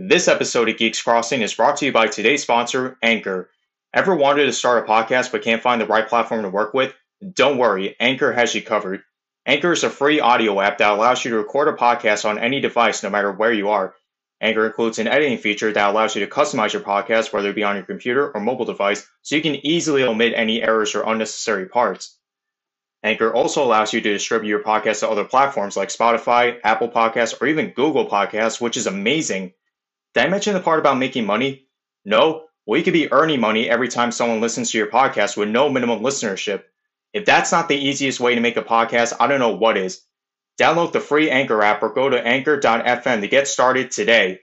[0.00, 3.50] This episode of Geeks Crossing is brought to you by today's sponsor, Anchor.
[3.92, 6.94] Ever wanted to start a podcast but can't find the right platform to work with?
[7.32, 9.02] Don't worry, Anchor has you covered.
[9.44, 12.60] Anchor is a free audio app that allows you to record a podcast on any
[12.60, 13.92] device no matter where you are.
[14.40, 17.64] Anchor includes an editing feature that allows you to customize your podcast, whether it be
[17.64, 21.66] on your computer or mobile device, so you can easily omit any errors or unnecessary
[21.66, 22.16] parts.
[23.02, 27.42] Anchor also allows you to distribute your podcast to other platforms like Spotify, Apple Podcasts,
[27.42, 29.54] or even Google Podcasts, which is amazing.
[30.14, 31.66] Did I mention the part about making money?
[32.04, 32.44] No?
[32.66, 35.68] Well, you could be earning money every time someone listens to your podcast with no
[35.68, 36.64] minimum listenership.
[37.12, 40.02] If that's not the easiest way to make a podcast, I don't know what is.
[40.60, 44.40] Download the free Anchor app or go to anchor.fm to get started today.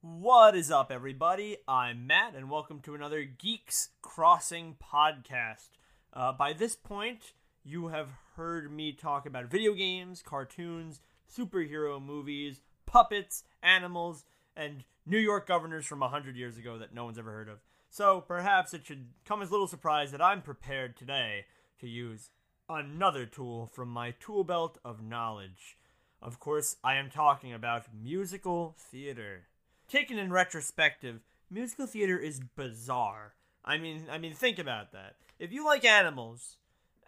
[0.00, 1.58] What is up, everybody?
[1.66, 5.68] I'm Matt, and welcome to another Geeks Crossing podcast.
[6.12, 7.32] Uh, by this point,
[7.64, 11.00] you have heard me talk about video games, cartoons,
[11.34, 12.60] superhero movies,
[12.96, 14.24] puppets, animals,
[14.56, 17.58] and New York governors from 100 years ago that no one's ever heard of.
[17.90, 21.44] So perhaps it should come as little surprise that I'm prepared today
[21.78, 22.30] to use
[22.70, 25.76] another tool from my tool belt of knowledge.
[26.22, 29.48] Of course, I am talking about musical theater.
[29.90, 33.34] Taken in retrospective, musical theater is bizarre.
[33.62, 35.16] I mean, I mean, think about that.
[35.38, 36.56] If you like animals,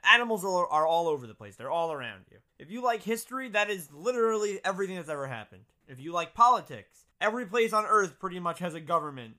[0.04, 1.56] animals are, are all over the place.
[1.56, 2.36] They're all around you.
[2.58, 5.62] If you like history, that is literally everything that's ever happened.
[5.88, 9.36] If you like politics, every place on earth pretty much has a government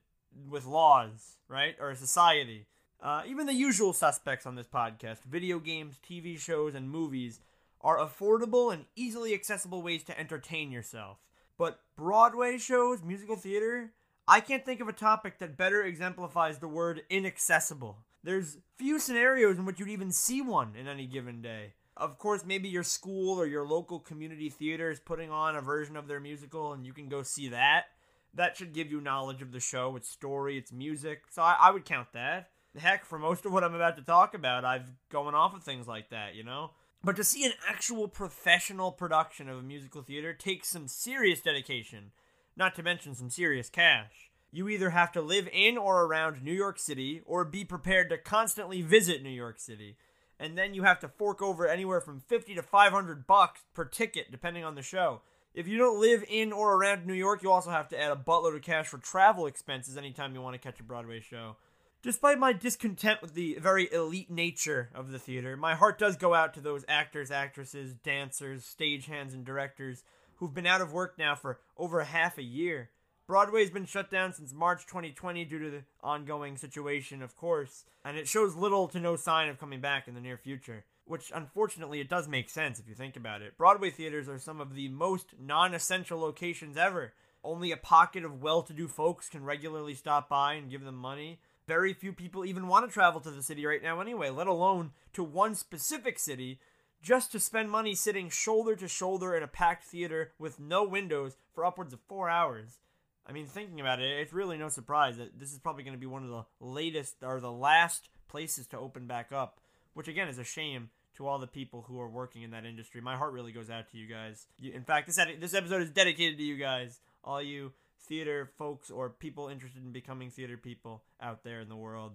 [0.50, 1.76] with laws, right?
[1.80, 2.66] Or a society.
[3.00, 7.42] Uh, even the usual suspects on this podcast video games, TV shows, and movies
[7.82, 11.20] are affordable and easily accessible ways to entertain yourself.
[11.56, 13.92] But Broadway shows, musical theater,
[14.28, 17.98] I can't think of a topic that better exemplifies the word inaccessible.
[18.24, 21.74] There's few scenarios in which you'd even see one in any given day.
[22.00, 25.96] Of course, maybe your school or your local community theater is putting on a version
[25.98, 27.86] of their musical and you can go see that.
[28.34, 31.24] That should give you knowledge of the show, its story, its music.
[31.30, 34.34] So I, I would count that heck, for most of what I'm about to talk
[34.34, 36.72] about, I've going off of things like that, you know?
[37.04, 42.12] But to see an actual professional production of a musical theater takes some serious dedication,
[42.58, 44.32] not to mention some serious cash.
[44.52, 48.18] You either have to live in or around New York City or be prepared to
[48.18, 49.96] constantly visit New York City.
[50.40, 54.32] And then you have to fork over anywhere from 50 to 500 bucks per ticket
[54.32, 55.22] depending on the show.
[55.54, 58.16] If you don't live in or around New York, you also have to add a
[58.16, 61.58] buttload of cash for travel expenses anytime you want to catch a Broadway show.
[62.02, 66.34] Despite my discontent with the very elite nature of the theater, my heart does go
[66.34, 70.04] out to those actors, actresses, dancers, stagehands, and directors
[70.36, 72.90] who've been out of work now for over half a year.
[73.30, 78.18] Broadway's been shut down since March 2020 due to the ongoing situation, of course, and
[78.18, 80.84] it shows little to no sign of coming back in the near future.
[81.06, 83.56] Which, unfortunately, it does make sense if you think about it.
[83.56, 87.14] Broadway theaters are some of the most non essential locations ever.
[87.44, 90.96] Only a pocket of well to do folks can regularly stop by and give them
[90.96, 94.48] money very few people even want to travel to the city right now anyway, let
[94.48, 96.60] alone to one specific city
[97.00, 101.38] just to spend money sitting shoulder to shoulder in a packed theater with no windows
[101.54, 102.80] for upwards of four hours.
[103.26, 106.00] I mean, thinking about it, it's really no surprise that this is probably going to
[106.00, 109.60] be one of the latest or the last places to open back up,
[109.94, 113.02] which again is a shame to all the people who are working in that industry.
[113.02, 114.48] My heart really goes out to you guys.
[114.62, 117.74] In fact, this this episode is dedicated to you guys, all you
[118.08, 122.14] theater folks or people interested in becoming theater people out there in the world,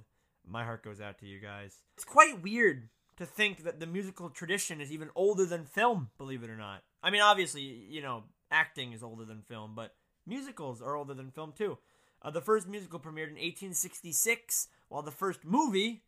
[0.49, 1.79] my heart goes out to you guys.
[1.97, 6.43] It's quite weird to think that the musical tradition is even older than film, believe
[6.43, 6.83] it or not.
[7.03, 9.95] I mean, obviously, you know, acting is older than film, but
[10.27, 11.79] musicals are older than film too.
[12.23, 16.03] Uh, the first musical premiered in 1866, while the first movie,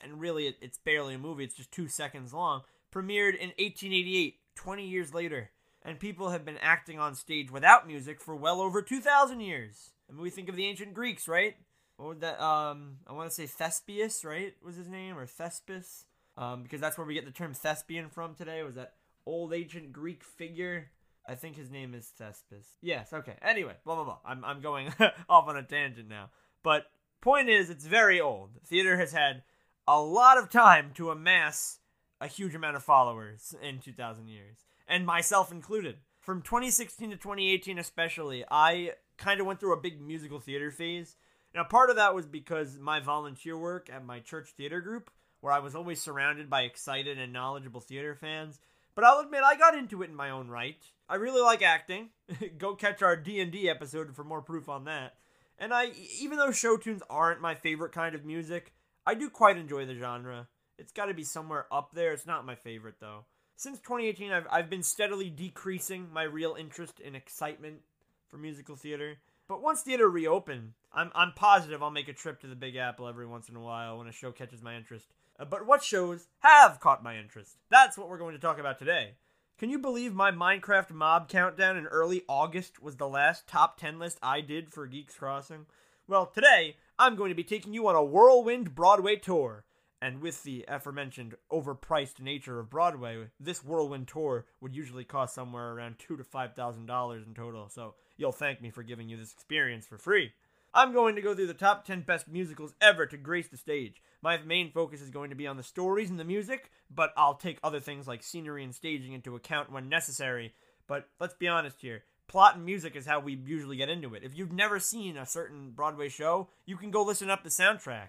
[0.00, 2.62] and really it, it's barely a movie, it's just two seconds long,
[2.94, 5.50] premiered in 1888, 20 years later
[5.84, 9.90] and people have been acting on stage without music for well over 2,000 years.
[10.08, 11.56] I mean, we think of the ancient Greeks, right?
[11.98, 14.54] Would that, um, I want to say Thespius, right?
[14.64, 16.04] Was his name, or Thespis?
[16.36, 18.94] Um, because that's where we get the term thespian from today, was that
[19.26, 20.90] old ancient Greek figure.
[21.26, 22.66] I think his name is Thespis.
[22.80, 23.36] Yes, okay.
[23.42, 24.18] Anyway, blah, blah, blah.
[24.24, 24.92] I'm, I'm going
[25.28, 26.30] off on a tangent now.
[26.62, 26.86] But
[27.20, 28.50] point is, it's very old.
[28.66, 29.42] Theater has had
[29.86, 31.78] a lot of time to amass
[32.20, 34.58] a huge amount of followers in 2,000 years
[34.88, 35.96] and myself included.
[36.20, 41.16] From 2016 to 2018, especially, I kind of went through a big musical theater phase.
[41.54, 45.10] Now, part of that was because my volunteer work at my church theater group,
[45.40, 48.60] where I was always surrounded by excited and knowledgeable theater fans.
[48.94, 50.82] But I'll admit, I got into it in my own right.
[51.08, 52.10] I really like acting.
[52.58, 55.14] Go catch our D&D episode for more proof on that.
[55.58, 55.90] And I,
[56.20, 58.72] even though show tunes aren't my favorite kind of music,
[59.06, 60.48] I do quite enjoy the genre.
[60.78, 62.12] It's got to be somewhere up there.
[62.12, 63.24] It's not my favorite though
[63.62, 67.82] since 2018, I've, I've been steadily decreasing my real interest and excitement
[68.28, 69.18] for musical theater.
[69.48, 73.06] But once theater reopen, I'm I'm positive I'll make a trip to the Big Apple
[73.06, 75.06] every once in a while when a show catches my interest.
[75.42, 77.56] Uh, but what shows have caught my interest?
[77.68, 79.14] That's what we're going to talk about today.
[79.58, 83.98] Can you believe my Minecraft mob countdown in early August was the last top 10
[83.98, 85.66] list I did for Geeks Crossing?
[86.06, 89.64] Well, today I'm going to be taking you on a whirlwind Broadway tour.
[90.00, 95.72] And with the aforementioned overpriced nature of Broadway, this whirlwind tour would usually cost somewhere
[95.72, 97.68] around two to five thousand dollars in total.
[97.68, 100.34] So you'll thank me for giving you this experience for free.
[100.74, 104.00] I'm going to go through the top 10 best musicals ever to grace the stage.
[104.22, 107.34] My main focus is going to be on the stories and the music, but I'll
[107.34, 110.54] take other things like scenery and staging into account when necessary.
[110.86, 114.22] But let's be honest here plot and music is how we usually get into it.
[114.24, 118.08] If you've never seen a certain Broadway show, you can go listen up the soundtrack.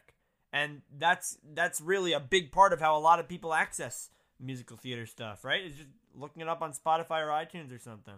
[0.54, 4.78] And that's that's really a big part of how a lot of people access musical
[4.78, 5.64] theater stuff, right?
[5.66, 8.14] Is just looking it up on Spotify or iTunes or something.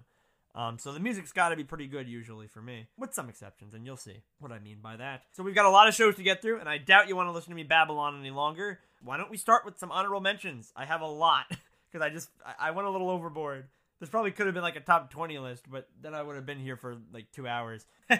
[0.55, 3.73] Um, so the music's got to be pretty good usually for me, with some exceptions,
[3.73, 5.23] and you'll see what I mean by that.
[5.33, 7.27] So we've got a lot of shows to get through, and I doubt you want
[7.27, 8.79] to listen to me babble on any longer.
[9.03, 10.71] Why don't we start with some honorable mentions?
[10.75, 11.45] I have a lot
[11.91, 13.65] because I just I, I went a little overboard.
[13.99, 16.45] This probably could have been like a top 20 list, but then I would have
[16.45, 17.85] been here for like two hours.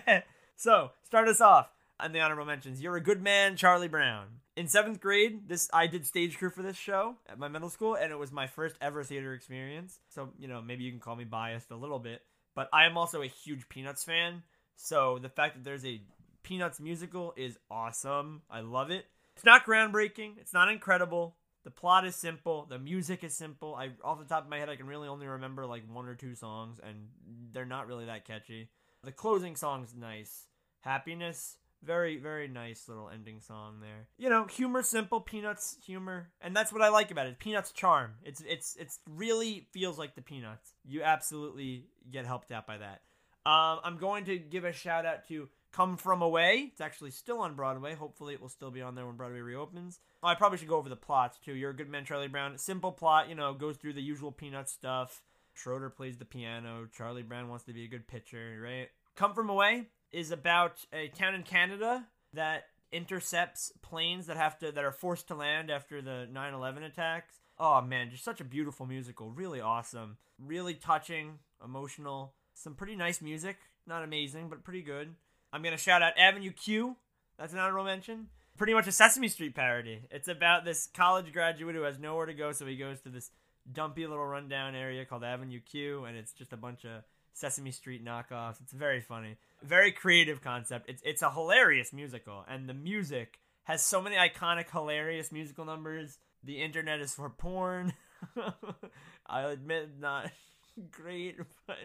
[0.55, 1.69] so start us off
[1.99, 2.81] on the honorable mentions.
[2.81, 4.27] You're a good man, Charlie Brown.
[4.55, 7.95] In seventh grade, this I did stage crew for this show at my middle school,
[7.95, 9.99] and it was my first ever theater experience.
[10.09, 12.21] So you know, maybe you can call me biased a little bit,
[12.55, 14.43] but I am also a huge Peanuts fan.
[14.75, 16.01] So the fact that there's a
[16.43, 18.43] Peanuts musical is awesome.
[18.51, 19.05] I love it.
[19.35, 20.37] It's not groundbreaking.
[20.39, 21.35] It's not incredible.
[21.63, 22.67] The plot is simple.
[22.69, 23.73] The music is simple.
[23.73, 26.13] I off the top of my head, I can really only remember like one or
[26.13, 27.07] two songs, and
[27.51, 28.69] they're not really that catchy.
[29.03, 30.45] The closing song's nice.
[30.81, 34.07] Happiness very, very nice little ending song there.
[34.17, 37.39] You know, humor simple, Peanuts humor, and that's what I like about it.
[37.39, 38.15] Peanuts charm.
[38.23, 40.73] It's it's it's really feels like the Peanuts.
[40.87, 43.01] You absolutely get helped out by that.
[43.45, 46.69] Um, I'm going to give a shout out to Come From Away.
[46.71, 47.93] It's actually still on Broadway.
[47.93, 49.99] Hopefully, it will still be on there when Broadway reopens.
[50.23, 51.53] Oh, I probably should go over the plots too.
[51.53, 52.57] You're a good man, Charlie Brown.
[52.57, 55.21] Simple plot, you know, goes through the usual Peanuts stuff.
[55.53, 56.87] Schroeder plays the piano.
[56.97, 58.89] Charlie Brown wants to be a good pitcher, right?
[59.15, 64.71] Come From Away is about a town in Canada that intercepts planes that have to
[64.71, 67.39] that are forced to land after the 9/11 attacks.
[67.57, 73.21] Oh man, just such a beautiful musical, really awesome, really touching, emotional, some pretty nice
[73.21, 73.57] music,
[73.87, 75.15] not amazing, but pretty good.
[75.51, 76.97] I'm going to shout out Avenue Q.
[77.37, 78.27] That's an honorable mention.
[78.57, 80.01] Pretty much a Sesame Street parody.
[80.11, 83.31] It's about this college graduate who has nowhere to go, so he goes to this
[83.69, 87.03] dumpy little rundown area called Avenue Q, and it's just a bunch of
[87.35, 88.61] Sesame Street knockoffs.
[88.61, 90.89] It's very funny, very creative concept.
[90.89, 96.17] It's it's a hilarious musical, and the music has so many iconic, hilarious musical numbers.
[96.43, 97.93] The internet is for porn.
[99.27, 100.31] I'll admit, not
[100.91, 101.37] great,
[101.67, 101.75] but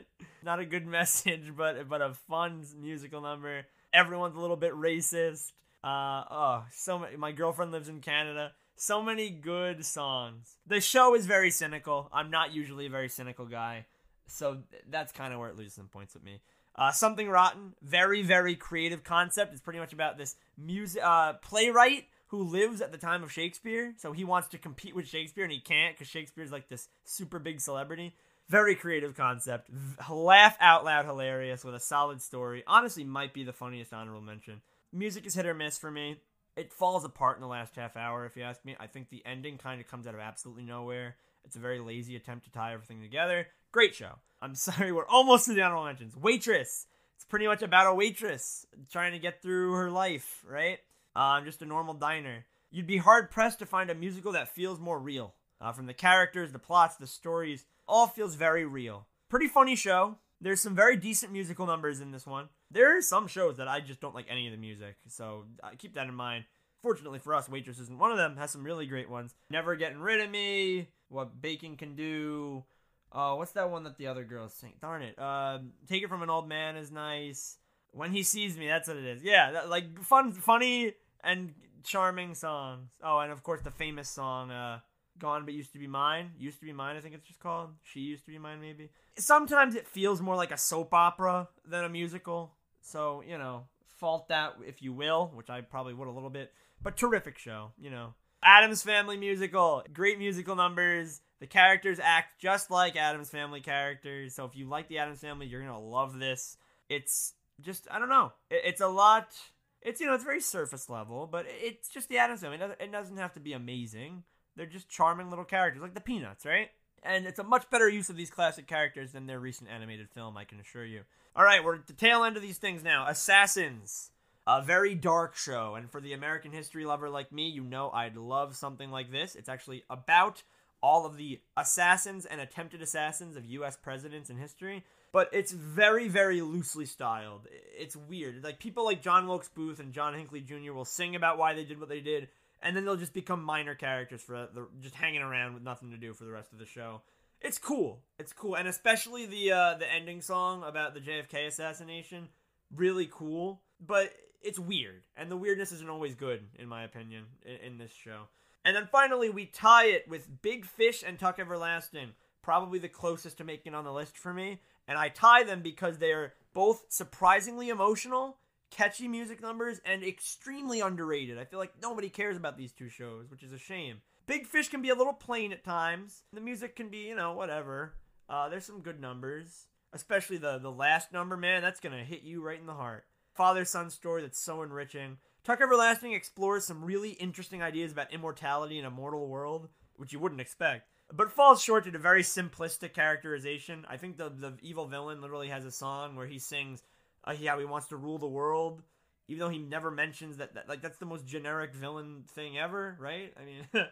[0.44, 3.66] not a good message, but but a fun musical number.
[3.92, 5.50] Everyone's a little bit racist.
[5.82, 7.16] Uh, oh, so many.
[7.16, 8.52] My girlfriend lives in Canada.
[8.76, 10.56] So many good songs.
[10.66, 12.08] The show is very cynical.
[12.12, 13.86] I'm not usually a very cynical guy.
[14.32, 16.40] So that's kind of where it loses some points with me.
[16.76, 19.52] Uh, Something Rotten, very very creative concept.
[19.52, 23.92] It's pretty much about this music uh, playwright who lives at the time of Shakespeare.
[23.96, 27.40] So he wants to compete with Shakespeare and he can't because Shakespeare's like this super
[27.40, 28.14] big celebrity.
[28.48, 29.68] Very creative concept.
[29.68, 32.62] V- laugh out loud hilarious with a solid story.
[32.66, 34.60] Honestly, might be the funniest honorable mention.
[34.92, 36.20] Music is hit or miss for me.
[36.56, 38.76] It falls apart in the last half hour, if you ask me.
[38.78, 41.16] I think the ending kind of comes out of absolutely nowhere.
[41.44, 43.46] It's a very lazy attempt to tie everything together.
[43.72, 44.18] Great show.
[44.42, 46.16] I'm sorry, we're almost to the honorable mentions.
[46.16, 46.86] Waitress.
[47.16, 50.78] It's pretty much about a waitress trying to get through her life, right?
[51.14, 52.46] Um, just a normal diner.
[52.70, 55.34] You'd be hard pressed to find a musical that feels more real.
[55.60, 59.06] Uh, from the characters, the plots, the stories, all feels very real.
[59.28, 60.16] Pretty funny show.
[60.40, 62.48] There's some very decent musical numbers in this one.
[62.70, 65.70] There are some shows that I just don't like any of the music, so uh,
[65.76, 66.44] keep that in mind.
[66.80, 68.36] Fortunately for us, Waitress isn't one of them.
[68.38, 69.34] Has some really great ones.
[69.50, 72.64] Never Getting Rid of Me, What Bacon Can Do,
[73.12, 74.72] Oh, what's that one that the other girls sing?
[74.80, 75.18] Darn it.
[75.18, 77.58] Uh, Take it from an old man is nice.
[77.92, 79.22] When he sees me, that's what it is.
[79.22, 82.90] Yeah, that, like fun, funny, and charming songs.
[83.02, 84.78] Oh, and of course the famous song, uh,
[85.18, 87.70] "Gone but Used to Be Mine." Used to be mine, I think it's just called.
[87.82, 88.90] She used to be mine, maybe.
[89.18, 92.52] Sometimes it feels more like a soap opera than a musical.
[92.80, 93.64] So you know,
[93.98, 96.52] fault that if you will, which I probably would a little bit.
[96.82, 98.14] But terrific show, you know.
[98.42, 104.34] Addams Family musical, great musical numbers the characters act just like Addams Family characters.
[104.34, 106.56] So if you like the Addams Family, you're gonna love this.
[106.88, 108.32] It's just I don't know.
[108.50, 109.34] It's a lot.
[109.82, 112.58] It's you know it's very surface level, but it's just the Addams Family.
[112.78, 114.24] It doesn't have to be amazing.
[114.56, 116.68] They're just charming little characters, like the Peanuts, right?
[117.02, 120.36] And it's a much better use of these classic characters than their recent animated film,
[120.36, 121.02] I can assure you.
[121.34, 123.06] All right, we're at the tail end of these things now.
[123.06, 124.10] Assassins.
[124.46, 125.76] A very dark show.
[125.76, 129.34] And for the American history lover like me, you know I'd love something like this.
[129.34, 130.42] It's actually about
[130.82, 134.84] all of the assassins and attempted assassins of US presidents in history.
[135.12, 137.48] But it's very, very loosely styled.
[137.76, 138.44] It's weird.
[138.44, 140.72] Like people like John Wilkes Booth and John Hinckley Jr.
[140.72, 142.28] will sing about why they did what they did
[142.62, 145.96] and then they'll just become minor characters for the, just hanging around with nothing to
[145.96, 147.02] do for the rest of the show.
[147.40, 148.00] It's cool.
[148.18, 152.28] It's cool, and especially the uh, the ending song about the JFK assassination,
[152.74, 153.62] really cool.
[153.84, 157.92] But it's weird, and the weirdness isn't always good, in my opinion, in, in this
[157.92, 158.24] show.
[158.64, 162.10] And then finally, we tie it with Big Fish and Tuck Everlasting,
[162.42, 164.60] probably the closest to making on the list for me.
[164.86, 168.38] And I tie them because they are both surprisingly emotional
[168.70, 171.38] catchy music numbers and extremely underrated.
[171.38, 174.00] I feel like nobody cares about these two shows, which is a shame.
[174.26, 176.22] Big Fish can be a little plain at times.
[176.32, 177.94] The music can be, you know, whatever.
[178.28, 181.62] Uh, there's some good numbers, especially the the last number, man.
[181.62, 183.06] That's gonna hit you right in the heart.
[183.32, 185.18] Father son story that's so enriching.
[185.50, 190.20] Tuck Everlasting explores some really interesting ideas about immortality in a mortal world, which you
[190.20, 193.84] wouldn't expect, but falls short to a very simplistic characterization.
[193.88, 196.84] I think the the evil villain literally has a song where he sings
[197.24, 198.84] uh, how he wants to rule the world,
[199.26, 202.96] even though he never mentions that, that like that's the most generic villain thing ever,
[203.00, 203.34] right?
[203.36, 203.66] I mean,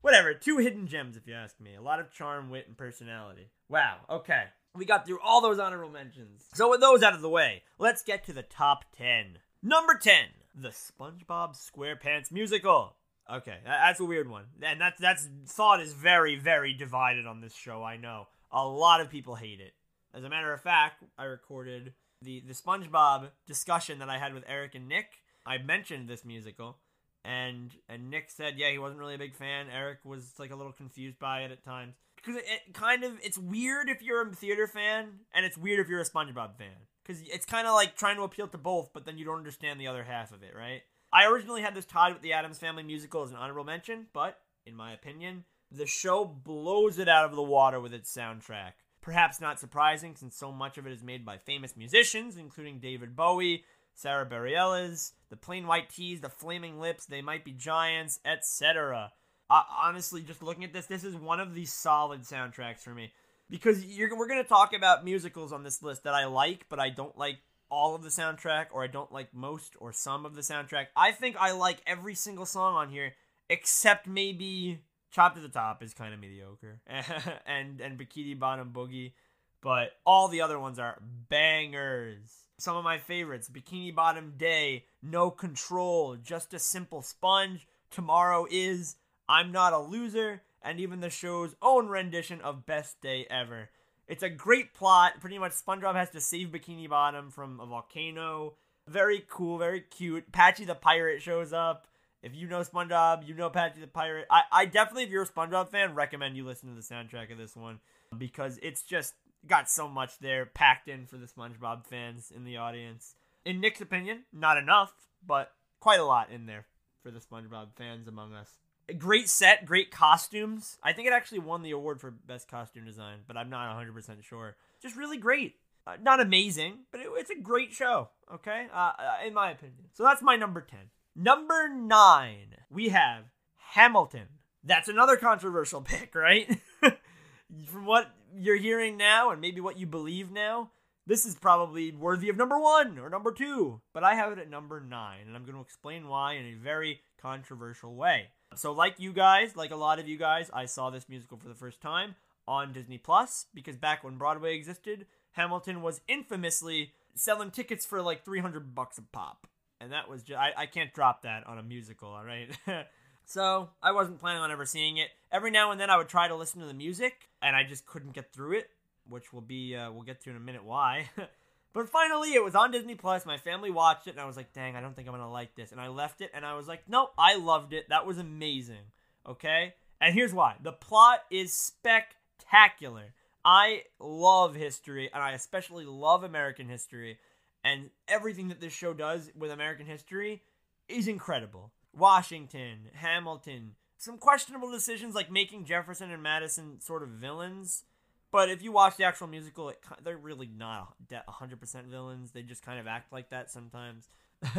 [0.00, 0.34] whatever.
[0.34, 1.76] Two hidden gems, if you ask me.
[1.76, 3.52] A lot of charm, wit, and personality.
[3.68, 3.98] Wow.
[4.10, 4.42] Okay,
[4.74, 6.46] we got through all those honorable mentions.
[6.52, 9.38] So with those out of the way, let's get to the top ten.
[9.62, 12.96] Number ten, the SpongeBob SquarePants musical.
[13.30, 17.54] Okay, that's a weird one, and that's that's thought is very very divided on this
[17.54, 17.82] show.
[17.84, 19.72] I know a lot of people hate it.
[20.12, 24.44] As a matter of fact, I recorded the the SpongeBob discussion that I had with
[24.48, 25.06] Eric and Nick,
[25.46, 26.78] I mentioned this musical,
[27.24, 29.66] and and Nick said, yeah, he wasn't really a big fan.
[29.72, 33.12] Eric was like a little confused by it at times because it, it kind of
[33.22, 36.88] it's weird if you're a theater fan, and it's weird if you're a SpongeBob fan
[37.02, 39.80] because it's kind of like trying to appeal to both, but then you don't understand
[39.80, 40.82] the other half of it, right?
[41.12, 44.38] I originally had this tied with the Addams Family musical as an honorable mention, but
[44.64, 48.72] in my opinion, the show blows it out of the water with its soundtrack.
[49.00, 53.16] Perhaps not surprising since so much of it is made by famous musicians, including David
[53.16, 53.64] Bowie,
[53.94, 59.12] Sara Bareilles, the Plain White T's, the Flaming Lips, They Might Be Giants, etc.
[59.48, 63.12] Uh, honestly, just looking at this, this is one of the solid soundtracks for me.
[63.50, 66.88] Because we're going to talk about musicals on this list that I like, but I
[66.88, 67.38] don't like
[67.70, 70.86] all of the soundtrack, or I don't like most or some of the soundtrack.
[70.96, 73.14] I think I like every single song on here,
[73.48, 74.80] except maybe
[75.10, 76.80] Chop to the Top is kind of mediocre,
[77.46, 79.12] and and Bikini Bottom Boogie,
[79.60, 82.46] but all the other ones are bangers.
[82.58, 88.96] Some of my favorites: Bikini Bottom Day, No Control, Just a Simple Sponge, Tomorrow Is,
[89.28, 93.70] I'm Not a Loser, and even the show's own rendition of Best Day Ever.
[94.06, 95.20] It's a great plot.
[95.20, 98.54] Pretty much, SpongeBob has to save Bikini Bottom from a volcano.
[98.88, 100.32] Very cool, very cute.
[100.32, 101.86] Patchy the pirate shows up.
[102.22, 104.26] If you know SpongeBob, you know Patchy the Pirate.
[104.30, 107.38] I, I definitely, if you're a SpongeBob fan, recommend you listen to the soundtrack of
[107.38, 107.80] this one
[108.16, 109.14] because it's just
[109.46, 113.14] got so much there packed in for the SpongeBob fans in the audience.
[113.44, 114.92] In Nick's opinion, not enough,
[115.26, 116.66] but quite a lot in there
[117.02, 118.50] for the SpongeBob fans among us.
[118.98, 120.78] Great set, great costumes.
[120.82, 124.22] I think it actually won the award for best costume design, but I'm not 100%
[124.22, 124.56] sure.
[124.82, 125.56] Just really great.
[125.86, 128.66] Uh, not amazing, but it, it's a great show, okay?
[128.72, 129.86] Uh, uh, in my opinion.
[129.92, 130.78] So that's my number 10.
[131.16, 133.24] Number nine, we have
[133.72, 134.26] Hamilton.
[134.62, 136.58] That's another controversial pick, right?
[137.66, 140.70] From what you're hearing now and maybe what you believe now,
[141.06, 143.80] this is probably worthy of number one or number two.
[143.92, 146.54] But I have it at number nine, and I'm going to explain why in a
[146.54, 148.28] very controversial way.
[148.56, 151.48] So, like you guys, like a lot of you guys, I saw this musical for
[151.48, 152.16] the first time
[152.48, 158.24] on Disney Plus because back when Broadway existed, Hamilton was infamously selling tickets for like
[158.24, 159.46] 300 bucks a pop.
[159.80, 162.50] And that was just I, I can't drop that on a musical all right?
[163.26, 165.10] So i wasn't planning on ever seeing it.
[165.30, 167.86] Every now and then i would try to listen to the music and i just
[167.86, 168.70] couldn't get through it
[169.08, 171.08] which will be uh, we'll get to in a minute why
[171.72, 174.52] but finally it was on disney plus my family watched it and i was like
[174.52, 175.72] dang i don't think i'm gonna like this.
[175.72, 177.88] And i left it and i was like nope i loved it.
[177.88, 178.92] That was amazing.
[179.28, 179.74] Okay?
[180.00, 180.56] And here's why.
[180.62, 183.12] The plot is spectacular.
[183.44, 187.18] I love history and i especially love american history
[187.64, 190.42] and everything that this show does with American history
[190.88, 191.72] is incredible.
[191.96, 197.84] Washington, Hamilton, some questionable decisions like making Jefferson and Madison sort of villains.
[198.32, 202.30] But if you watch the actual musical, it, they're really not 100% villains.
[202.30, 204.08] They just kind of act like that sometimes.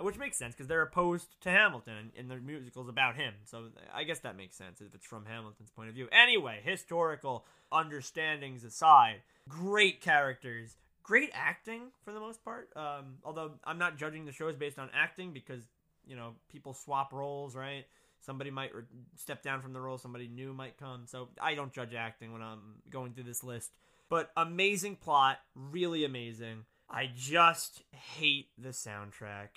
[0.00, 3.34] which makes sense because they're opposed to Hamilton and the musical's about him.
[3.44, 6.08] So I guess that makes sense if it's from Hamilton's point of view.
[6.10, 12.70] Anyway, historical understandings aside, great characters, great acting for the most part.
[12.74, 15.62] Um, although I'm not judging the shows based on acting because
[16.06, 17.86] you know people swap roles, right?
[18.24, 18.82] Somebody might re-
[19.16, 21.02] step down from the role, somebody new might come.
[21.06, 23.72] So I don't judge acting when I'm going through this list.
[24.08, 26.64] But amazing plot, really amazing.
[26.88, 29.48] I just hate the soundtrack.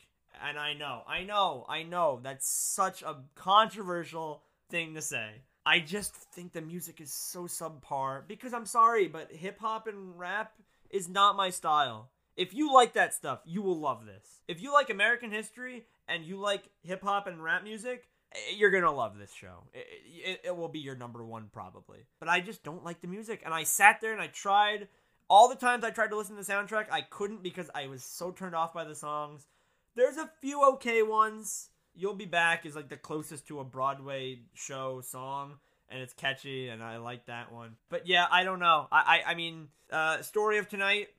[0.46, 5.42] And I know, I know, I know that's such a controversial thing to say.
[5.66, 10.18] I just think the music is so subpar because I'm sorry, but hip hop and
[10.18, 10.54] rap
[10.90, 12.10] is not my style.
[12.36, 14.42] If you like that stuff, you will love this.
[14.48, 18.08] If you like American history and you like hip hop and rap music,
[18.56, 19.64] you're gonna love this show.
[19.74, 19.88] It,
[20.26, 22.00] it, it, will be your number one probably.
[22.20, 24.88] But I just don't like the music, and I sat there and I tried.
[25.30, 28.04] All the times I tried to listen to the soundtrack, I couldn't because I was
[28.04, 29.48] so turned off by the songs.
[29.96, 31.70] There's a few okay ones.
[31.96, 35.56] You'll Be Back is like the closest to a Broadway show song,
[35.90, 37.76] and it's catchy, and I like that one.
[37.90, 38.88] But yeah, I don't know.
[38.92, 41.10] I I, I mean, uh, Story of Tonight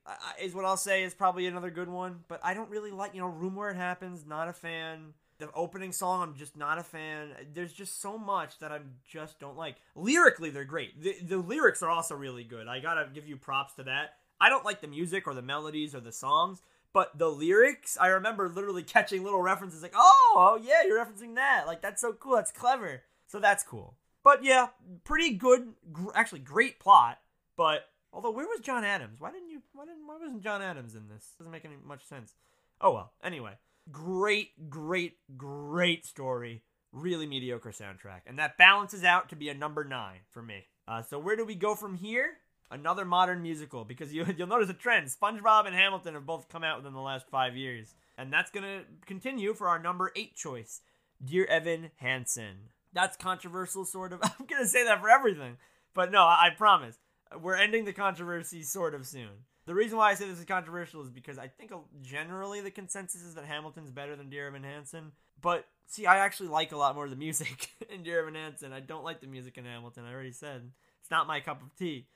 [0.41, 3.21] is what I'll say is probably another good one, but I don't really like, you
[3.21, 5.15] know, Room Where It Happens, not a fan.
[5.39, 7.29] The opening song, I'm just not a fan.
[7.55, 9.77] There's just so much that I just don't like.
[9.95, 11.01] Lyrically, they're great.
[11.01, 12.67] The, the lyrics are also really good.
[12.67, 14.15] I gotta give you props to that.
[14.41, 18.09] I don't like the music or the melodies or the songs, but the lyrics, I
[18.09, 21.69] remember literally catching little references like, oh, oh yeah, you're referencing that.
[21.69, 22.35] Like, that's so cool.
[22.35, 23.03] That's clever.
[23.29, 23.95] So that's cool.
[24.25, 24.69] But yeah,
[25.05, 27.19] pretty good, gr- actually great plot.
[27.57, 29.21] But although, where was John Adams?
[29.21, 29.63] Why didn't you?
[29.73, 30.05] Why didn't?
[30.05, 31.35] Why wasn't John Adams in this?
[31.39, 32.35] Doesn't make any much sense.
[32.81, 33.13] Oh well.
[33.23, 33.53] Anyway,
[33.91, 36.63] great, great, great story.
[36.93, 40.65] Really mediocre soundtrack, and that balances out to be a number nine for me.
[40.87, 42.39] Uh, so where do we go from here?
[42.71, 45.09] Another modern musical because you you'll notice a trend.
[45.09, 48.85] SpongeBob and Hamilton have both come out within the last five years, and that's gonna
[49.05, 50.81] continue for our number eight choice,
[51.23, 54.21] Dear Evan Hansen that's controversial, sort of.
[54.23, 55.57] I'm gonna say that for everything,
[55.95, 56.99] but no, I, I promise
[57.41, 59.45] we're ending the controversy sort of soon.
[59.69, 63.23] The reason why I say this is controversial is because I think generally the consensus
[63.23, 65.13] is that Hamilton's better than Dear Evan Hansen.
[65.43, 68.73] But see, I actually like a lot more the music in Dear Evan Hansen.
[68.73, 70.05] I don't like the music in Hamilton.
[70.07, 70.71] I already said
[71.03, 72.07] it's not my cup of tea.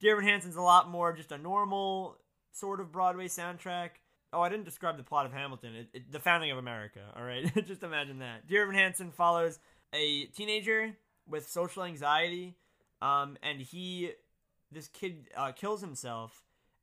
[0.00, 2.16] Dear Evan Hansen's a lot more just a normal
[2.50, 3.90] sort of Broadway soundtrack.
[4.32, 5.74] Oh, I didn't describe the plot of Hamilton.
[5.74, 7.00] It, it, the founding of America.
[7.14, 8.46] All right, just imagine that.
[8.48, 9.58] Dear Evan Hansen follows
[9.92, 10.96] a teenager
[11.28, 12.54] with social anxiety,
[13.02, 14.12] um, and he,
[14.70, 16.41] this kid, uh, kills himself,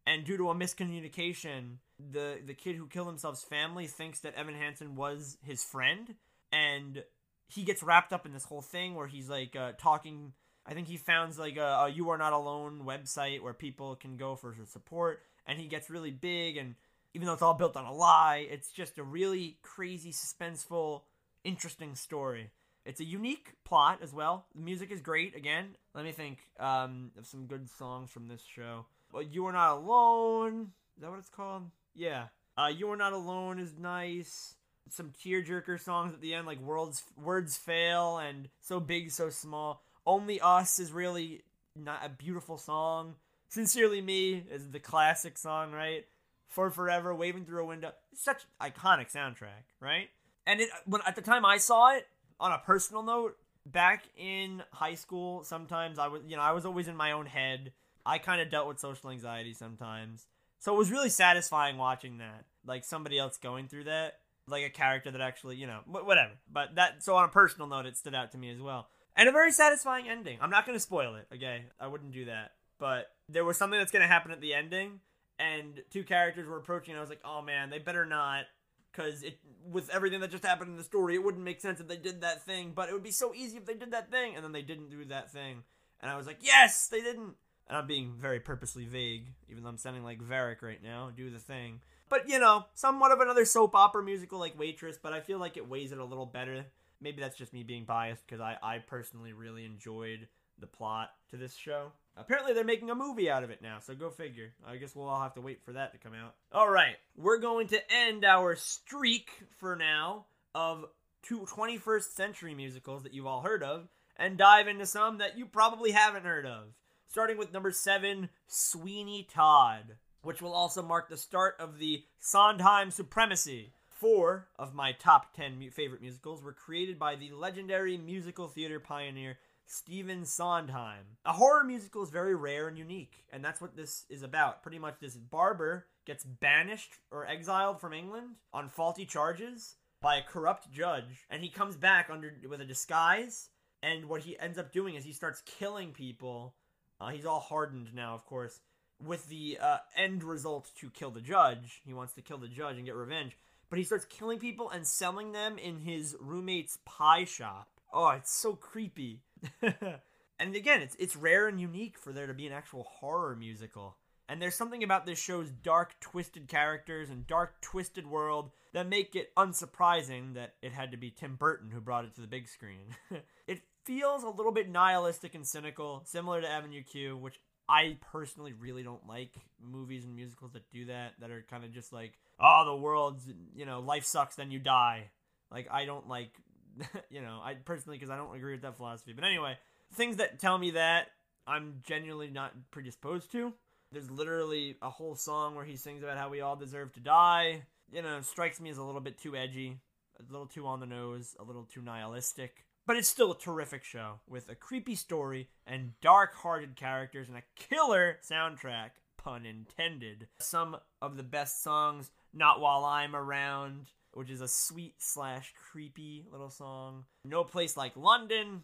[0.09, 4.55] and due to a miscommunication, the the kid who killed himself's family thinks that Evan
[4.55, 6.15] Hansen was his friend,
[6.51, 7.03] and
[7.47, 10.33] he gets wrapped up in this whole thing where he's like uh, talking.
[10.65, 14.17] I think he founds like a, a "You Are Not Alone" website where people can
[14.17, 16.57] go for support, and he gets really big.
[16.57, 16.73] And
[17.13, 21.01] even though it's all built on a lie, it's just a really crazy, suspenseful,
[21.43, 22.49] interesting story.
[22.83, 24.47] It's a unique plot as well.
[24.55, 25.35] The music is great.
[25.35, 28.85] Again, let me think um, of some good songs from this show.
[29.31, 30.71] You are not alone.
[30.95, 31.63] Is that what it's called?
[31.95, 32.25] Yeah.
[32.57, 34.55] Uh, you are not alone is nice.
[34.89, 39.83] Some tearjerker songs at the end, like words words fail and so big, so small.
[40.05, 41.43] Only us is really
[41.75, 43.15] not a beautiful song.
[43.49, 46.05] Sincerely Me is the classic song, right?
[46.47, 47.91] For Forever, Waving Through a Window.
[48.13, 50.09] Such iconic soundtrack, right?
[50.47, 52.07] And it when at the time I saw it,
[52.39, 56.65] on a personal note, back in high school, sometimes I was, you know, I was
[56.65, 57.71] always in my own head.
[58.05, 60.27] I kind of dealt with social anxiety sometimes.
[60.59, 62.45] So it was really satisfying watching that.
[62.65, 64.19] Like somebody else going through that.
[64.47, 66.31] Like a character that actually, you know, whatever.
[66.51, 68.87] But that, so on a personal note, it stood out to me as well.
[69.15, 70.39] And a very satisfying ending.
[70.41, 71.65] I'm not going to spoil it, okay?
[71.79, 72.51] I wouldn't do that.
[72.79, 75.01] But there was something that's going to happen at the ending.
[75.37, 78.45] And two characters were approaching, and I was like, oh man, they better not
[78.91, 79.39] because it
[79.71, 82.21] with everything that just happened in the story, it wouldn't make sense if they did
[82.21, 82.73] that thing.
[82.75, 84.89] But it would be so easy if they did that thing, and then they didn't
[84.89, 85.63] do that thing.
[86.01, 87.35] And I was like, yes, they didn't.
[87.69, 91.11] And I'm being very purposely vague, even though I'm sounding like Varric right now.
[91.15, 91.81] Do the thing.
[92.09, 95.55] But you know, somewhat of another soap opera musical like Waitress, but I feel like
[95.55, 96.65] it weighs it a little better.
[96.99, 100.27] Maybe that's just me being biased because I, I personally really enjoyed
[100.59, 101.91] the plot to this show.
[102.17, 104.51] Apparently, they're making a movie out of it now, so go figure.
[104.67, 106.35] I guess we'll all have to wait for that to come out.
[106.51, 109.29] All right, we're going to end our streak
[109.59, 110.85] for now of
[111.21, 115.45] two 21st century musicals that you've all heard of and dive into some that you
[115.45, 116.65] probably haven't heard of.
[117.09, 122.91] Starting with number seven, Sweeney Todd, which will also mark the start of the Sondheim
[122.91, 123.73] supremacy.
[123.89, 129.39] Four of my top 10 favorite musicals were created by the legendary musical theater pioneer
[129.65, 131.17] Stephen Sondheim.
[131.25, 134.61] A horror musical is very rare and unique, and that's what this is about.
[134.61, 140.23] Pretty much, this barber gets banished or exiled from England on faulty charges by a
[140.23, 143.49] corrupt judge, and he comes back under with a disguise.
[143.81, 146.53] And what he ends up doing is he starts killing people.
[146.99, 148.59] Uh, he's all hardened now, of course,
[149.03, 151.81] with the uh, end result to kill the judge.
[151.85, 153.37] He wants to kill the judge and get revenge.
[153.69, 157.69] But he starts killing people and selling them in his roommate's pie shop.
[157.93, 159.21] Oh, it's so creepy.
[159.61, 163.95] and again, it's it's rare and unique for there to be an actual horror musical.
[164.27, 169.15] And there's something about this show's dark, twisted characters and dark, twisted world that make
[169.15, 172.47] it unsurprising that it had to be Tim Burton who brought it to the big
[172.47, 172.95] screen.
[173.47, 178.53] it feels a little bit nihilistic and cynical, similar to Avenue Q, which I personally
[178.53, 182.13] really don't like movies and musicals that do that, that are kind of just like,
[182.39, 185.09] oh, the world's, you know, life sucks, then you die.
[185.49, 186.29] Like, I don't like,
[187.09, 189.13] you know, I personally, because I don't agree with that philosophy.
[189.13, 189.57] But anyway,
[189.95, 191.07] things that tell me that
[191.47, 193.53] I'm genuinely not predisposed to.
[193.91, 197.63] There's literally a whole song where he sings about how we all deserve to die.
[197.91, 199.79] You know, strikes me as a little bit too edgy,
[200.19, 202.67] a little too on the nose, a little too nihilistic.
[202.89, 207.37] But it's still a terrific show with a creepy story and dark hearted characters and
[207.37, 210.27] a killer soundtrack, pun intended.
[210.39, 216.25] Some of the best songs, Not While I'm Around, which is a sweet slash creepy
[216.31, 217.05] little song.
[217.23, 218.63] No Place Like London,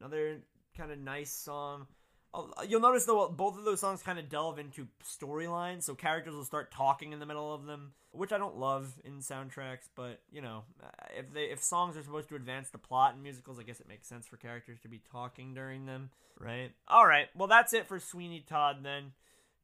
[0.00, 0.42] another
[0.78, 1.88] kind of nice song.
[2.36, 6.34] Oh, you'll notice though both of those songs kind of delve into storylines, so characters
[6.34, 9.88] will start talking in the middle of them, which I don't love in soundtracks.
[9.94, 13.22] But you know, uh, if they if songs are supposed to advance the plot in
[13.22, 16.72] musicals, I guess it makes sense for characters to be talking during them, right?
[16.88, 19.12] All right, well that's it for Sweeney Todd then.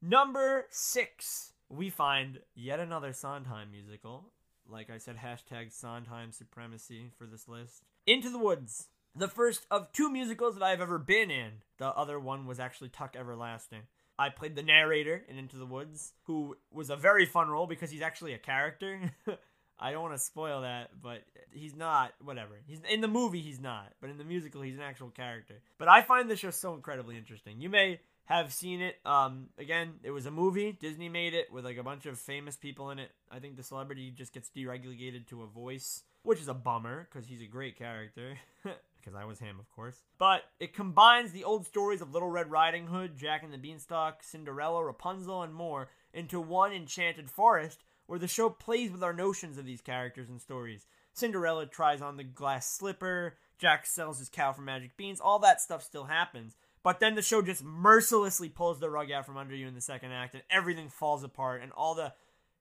[0.01, 4.27] Number six, we find yet another Sondheim musical.
[4.69, 7.83] Like I said, hashtag Sondheim supremacy for this list.
[8.07, 11.53] Into the Woods the first of two musicals that I've ever been in.
[11.79, 13.83] The other one was actually Tuck Everlasting.
[14.19, 17.91] I played the narrator in Into the Woods, who was a very fun role because
[17.91, 19.01] he's actually a character.
[19.79, 22.13] I don't want to spoil that, but he's not.
[22.23, 22.61] Whatever.
[22.67, 23.41] He's in the movie.
[23.41, 25.55] He's not, but in the musical, he's an actual character.
[25.79, 27.63] But I find this show so incredibly interesting.
[27.63, 28.97] You may have seen it.
[29.07, 30.77] Um, again, it was a movie.
[30.79, 33.11] Disney made it with like a bunch of famous people in it.
[33.31, 37.27] I think the celebrity just gets deregulated to a voice, which is a bummer because
[37.27, 38.39] he's a great character.
[39.01, 40.03] because I was him, of course.
[40.19, 44.23] But it combines the old stories of Little Red Riding Hood, Jack and the Beanstalk,
[44.23, 49.57] Cinderella, Rapunzel, and more into one enchanted forest where the show plays with our notions
[49.57, 50.87] of these characters and stories.
[51.13, 55.61] Cinderella tries on the glass slipper, Jack sells his cow for magic beans, all that
[55.61, 56.57] stuff still happens.
[56.83, 59.81] But then the show just mercilessly pulls the rug out from under you in the
[59.81, 62.15] second act, and everything falls apart, and all the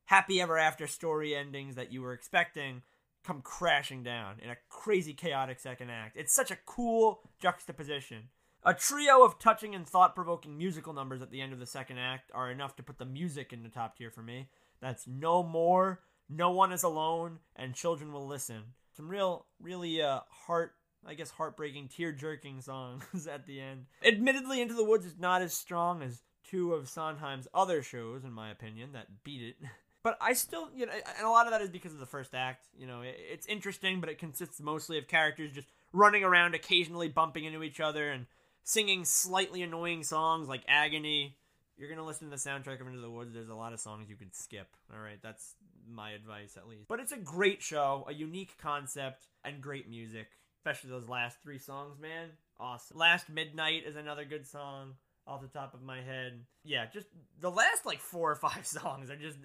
[0.06, 2.82] happy ever after story endings that you were expecting
[3.24, 6.18] come crashing down in a crazy chaotic second act.
[6.18, 8.30] It's such a cool juxtaposition.
[8.64, 11.98] A trio of touching and thought provoking musical numbers at the end of the second
[11.98, 14.50] act are enough to put the music in the top tier for me.
[14.82, 18.64] That's No More, No One Is Alone, and Children Will Listen.
[18.96, 20.74] Some real, really uh, heart,
[21.06, 23.86] I guess, heartbreaking, tear jerking songs at the end.
[24.06, 28.34] Admittedly, Into the Woods is not as strong as two of Sondheim's other shows, in
[28.34, 29.56] my opinion, that beat it.
[30.04, 32.34] But I still, you know, and a lot of that is because of the first
[32.34, 32.66] act.
[32.78, 37.44] You know, it's interesting, but it consists mostly of characters just running around, occasionally bumping
[37.44, 38.26] into each other, and
[38.64, 41.36] singing slightly annoying songs like Agony.
[41.78, 43.34] You're gonna listen to the soundtrack of Into the Woods.
[43.34, 44.68] There's a lot of songs you could skip.
[44.94, 45.56] All right, that's
[45.90, 46.88] my advice at least.
[46.88, 50.28] But it's a great show, a unique concept, and great music.
[50.60, 52.30] Especially those last three songs, man.
[52.60, 52.98] Awesome.
[52.98, 56.42] Last Midnight is another good song off the top of my head.
[56.66, 57.08] Yeah, just
[57.40, 59.38] the last like four or five songs are just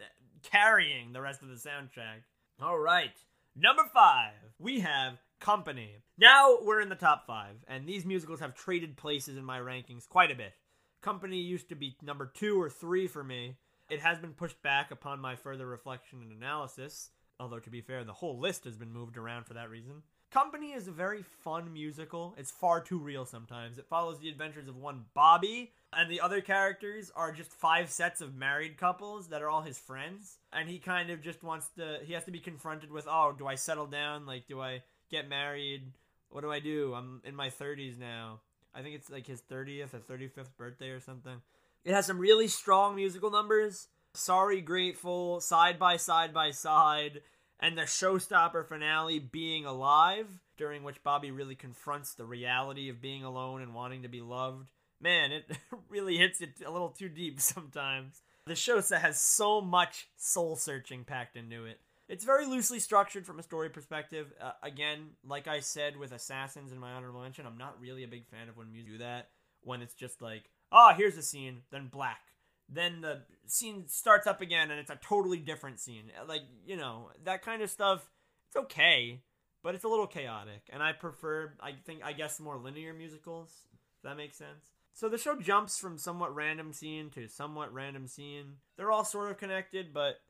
[0.50, 2.22] carrying the rest of the soundtrack.
[2.62, 3.16] All right,
[3.56, 5.96] number five, we have Company.
[6.16, 10.08] Now we're in the top five, and these musicals have traded places in my rankings
[10.08, 10.54] quite a bit.
[11.02, 13.56] Company used to be number two or three for me.
[13.90, 18.04] It has been pushed back upon my further reflection and analysis, although to be fair,
[18.04, 20.02] the whole list has been moved around for that reason.
[20.34, 22.34] Company is a very fun musical.
[22.36, 23.78] It's far too real sometimes.
[23.78, 28.20] It follows the adventures of one Bobby, and the other characters are just five sets
[28.20, 30.38] of married couples that are all his friends.
[30.52, 33.46] And he kind of just wants to, he has to be confronted with, oh, do
[33.46, 34.26] I settle down?
[34.26, 35.92] Like, do I get married?
[36.30, 36.94] What do I do?
[36.94, 38.40] I'm in my 30s now.
[38.74, 41.42] I think it's like his 30th or 35th birthday or something.
[41.84, 43.86] It has some really strong musical numbers.
[44.14, 47.20] Sorry, Grateful, Side by Side by Side,
[47.60, 53.24] and the showstopper finale being alive, during which Bobby really confronts the reality of being
[53.24, 54.70] alone and wanting to be loved.
[55.00, 55.50] Man, it
[55.88, 58.22] really hits it a little too deep sometimes.
[58.46, 61.80] The show has so much soul searching packed into it.
[62.08, 64.32] It's very loosely structured from a story perspective.
[64.38, 68.08] Uh, again, like I said with Assassins in my honorable mention, I'm not really a
[68.08, 69.30] big fan of when music do that.
[69.62, 72.20] When it's just like, oh, here's a scene, then black,
[72.68, 76.10] then the scene starts up again and it's a totally different scene.
[76.26, 78.10] Like, you know, that kind of stuff,
[78.48, 79.20] it's okay,
[79.62, 80.62] but it's a little chaotic.
[80.72, 84.72] And I prefer, I think, I guess, more linear musicals, if that makes sense.
[84.94, 88.54] So the show jumps from somewhat random scene to somewhat random scene.
[88.76, 90.20] They're all sort of connected, but,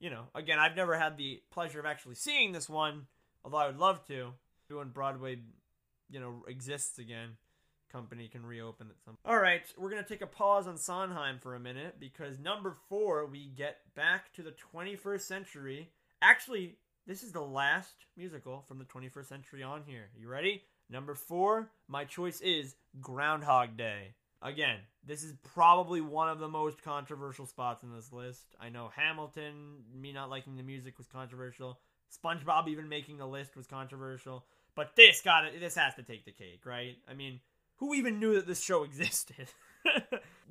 [0.00, 3.06] you know, again, I've never had the pleasure of actually seeing this one,
[3.44, 4.32] although I would love to.
[4.68, 5.38] When Broadway,
[6.10, 7.36] you know, exists again
[7.96, 9.16] company can reopen at some.
[9.24, 13.24] All right, we're gonna take a pause on Sondheim for a minute because number four,
[13.24, 15.90] we get back to the 21st century.
[16.20, 20.10] Actually, this is the last musical from the 21st century on here.
[20.18, 20.64] You ready?
[20.90, 24.14] Number four, my choice is Groundhog Day.
[24.42, 28.44] Again, this is probably one of the most controversial spots in this list.
[28.60, 31.80] I know Hamilton, me not liking the music was controversial.
[32.14, 34.44] SpongeBob even making the list was controversial.
[34.74, 35.58] But this got it.
[35.58, 36.98] This has to take the cake, right?
[37.10, 37.40] I mean,
[37.76, 39.48] who even knew that this show existed?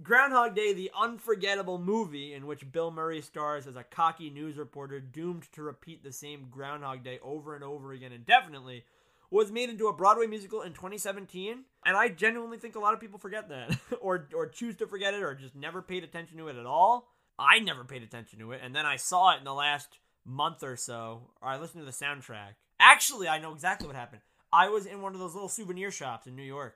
[0.04, 5.00] Groundhog Day, the unforgettable movie in which Bill Murray stars as a cocky news reporter
[5.00, 8.84] doomed to repeat the same Groundhog Day over and over again indefinitely,
[9.32, 13.00] was made into a Broadway musical in 2017, and I genuinely think a lot of
[13.00, 16.48] people forget that, or or choose to forget it, or just never paid attention to
[16.48, 17.10] it at all.
[17.38, 20.64] I never paid attention to it, and then I saw it in the last month
[20.64, 22.56] or so, or I listened to the soundtrack.
[22.80, 24.22] Actually, I know exactly what happened.
[24.54, 26.76] I was in one of those little souvenir shops in New York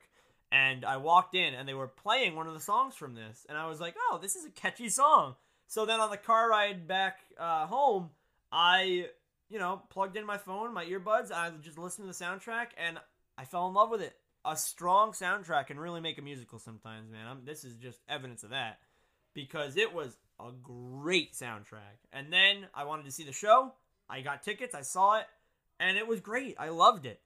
[0.52, 3.56] and I walked in and they were playing one of the songs from this, and
[3.56, 5.36] I was like, "Oh, this is a catchy song."
[5.66, 8.10] So then on the car ride back uh, home,
[8.50, 9.06] I,
[9.48, 12.98] you know, plugged in my phone, my earbuds, I just listened to the soundtrack, and
[13.38, 14.16] I fell in love with it.
[14.44, 17.26] A strong soundtrack can really make a musical sometimes, man.
[17.26, 18.80] I'm, this is just evidence of that
[19.32, 22.02] because it was a great soundtrack.
[22.12, 23.72] And then I wanted to see the show.
[24.08, 24.74] I got tickets.
[24.74, 25.26] I saw it,
[25.78, 26.56] and it was great.
[26.58, 27.20] I loved it.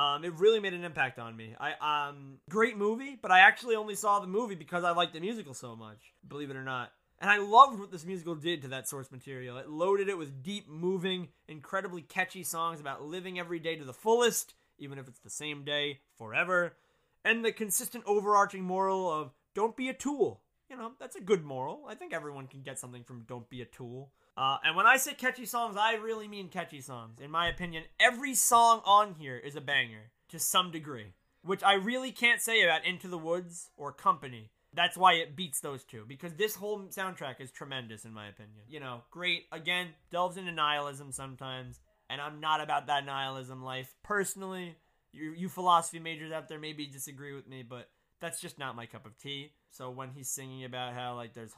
[0.00, 1.54] Um, it really made an impact on me.
[1.60, 5.20] I um, great movie, but I actually only saw the movie because I liked the
[5.20, 6.14] musical so much.
[6.26, 6.90] Believe it or not.
[7.18, 9.58] And I loved what this musical did to that source material.
[9.58, 13.92] It loaded it with deep, moving, incredibly catchy songs about living every day to the
[13.92, 16.76] fullest, even if it's the same day forever.
[17.22, 20.40] And the consistent overarching moral of don't be a tool.
[20.70, 21.84] You know, that's a good moral.
[21.86, 24.12] I think everyone can get something from don't be a tool.
[24.36, 27.20] Uh, and when I say catchy songs, I really mean catchy songs.
[27.20, 31.74] In my opinion, every song on here is a banger to some degree, which I
[31.74, 34.50] really can't say about Into the Woods or Company.
[34.72, 38.62] That's why it beats those two because this whole soundtrack is tremendous in my opinion.
[38.68, 43.94] You know, great again, delves into nihilism sometimes, and I'm not about that nihilism life
[44.04, 44.76] personally.
[45.12, 47.88] You, you philosophy majors out there maybe disagree with me, but
[48.20, 49.50] that's just not my cup of tea.
[49.70, 51.52] So when he's singing about how like there's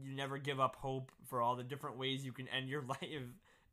[0.00, 3.28] you never give up hope for all the different ways you can end your life,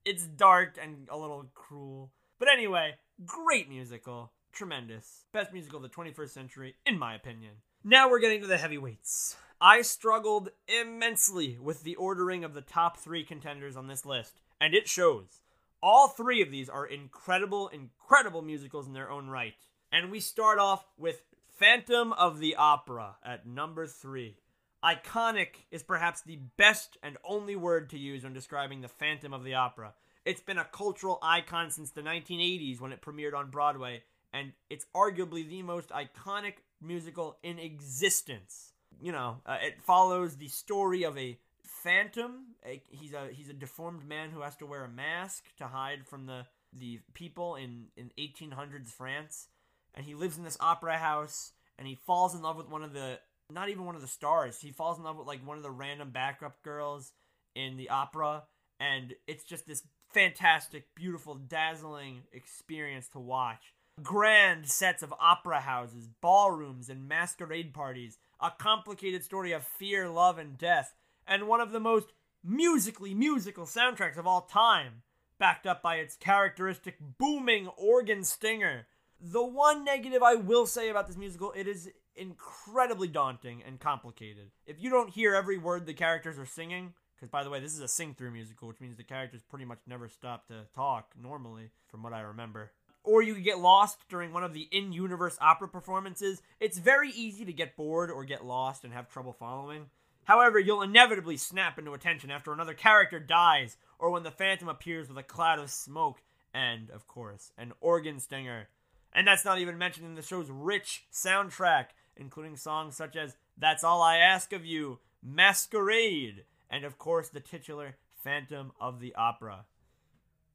[0.06, 2.12] it's dark and a little cruel.
[2.40, 7.54] But anyway, great musical, tremendous, best musical of the 21st century in my opinion.
[7.84, 9.36] Now we're getting to the heavyweights.
[9.62, 14.74] I struggled immensely with the ordering of the top 3 contenders on this list, and
[14.74, 15.42] it shows.
[15.82, 19.54] All 3 of these are incredible, incredible musicals in their own right.
[19.92, 21.22] And we start off with
[21.56, 24.38] Phantom of the Opera at number three.
[24.84, 29.44] Iconic is perhaps the best and only word to use when describing the Phantom of
[29.44, 29.94] the Opera.
[30.26, 34.02] It's been a cultural icon since the 1980s when it premiered on Broadway,
[34.34, 38.74] and it's arguably the most iconic musical in existence.
[39.00, 42.56] You know, uh, it follows the story of a phantom.
[42.66, 46.08] A, he's a he's a deformed man who has to wear a mask to hide
[46.08, 49.50] from the the people in in 1800s France
[49.94, 52.94] and he lives in this opera house and he falls in love with one of
[52.94, 54.60] the not even one of the stars.
[54.60, 57.12] He falls in love with like one of the random backup girls
[57.56, 58.44] in the opera
[58.80, 63.74] and it's just this fantastic, beautiful, dazzling experience to watch.
[64.02, 70.38] Grand sets of opera houses, ballrooms, and masquerade parties, a complicated story of fear, love,
[70.38, 70.96] and death,
[71.28, 72.12] and one of the most
[72.44, 75.04] musically musical soundtracks of all time,
[75.40, 78.88] backed up by its characteristic booming organ stinger
[79.24, 84.52] the one negative I will say about this musical, it is incredibly daunting and complicated.
[84.68, 87.74] If you don't hear every word the characters are singing, because by the way, this
[87.74, 91.14] is a sing through musical, which means the characters pretty much never stop to talk
[91.20, 92.74] normally, from what I remember.
[93.06, 96.42] Or you could get lost during one of the in universe opera performances.
[96.60, 99.86] It's very easy to get bored or get lost and have trouble following.
[100.26, 105.08] However, you'll inevitably snap into attention after another character dies, or when the Phantom appears
[105.08, 106.22] with a cloud of smoke,
[106.54, 108.68] and, of course, an organ stinger
[109.14, 114.02] and that's not even mentioning the show's rich soundtrack, including songs such as That's All
[114.02, 119.66] I Ask of You, Masquerade, and of course the titular Phantom of the Opera.